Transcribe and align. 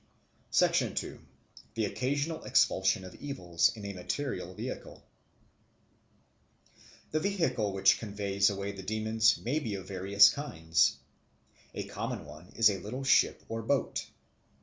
2. 0.51 1.19
The 1.75 1.85
Occasional 1.85 2.41
Expulsion 2.43 3.05
of 3.05 3.13
Evils 3.21 3.71
in 3.77 3.85
a 3.85 3.93
Material 3.93 4.51
Vehicle 4.55 5.05
THE 7.11 7.19
VEHICLE 7.19 7.71
which 7.71 7.99
conveys 7.99 8.49
away 8.49 8.71
the 8.71 8.81
demons 8.81 9.37
may 9.37 9.59
be 9.59 9.75
of 9.75 9.87
various 9.87 10.31
kinds. 10.33 10.97
A 11.75 11.83
common 11.83 12.25
one 12.25 12.51
is 12.55 12.71
a 12.71 12.79
little 12.79 13.03
ship 13.03 13.43
or 13.47 13.61
boat. 13.61 14.07